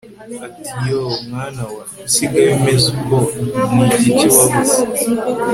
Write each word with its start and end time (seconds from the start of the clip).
atiYooooooMwana 0.45 1.63
wa 1.75 1.83
kusigaye 1.93 2.49
umezuko 2.59 3.15
nigiki 3.73 4.27
wabuze 4.35 4.85